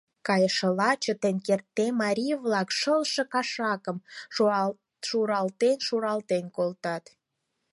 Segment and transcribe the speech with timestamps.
[0.27, 3.97] Кайышыла, чытен кертде, марий-влак шылше кашакым
[5.05, 7.03] шуралтен-шуралтен колтат...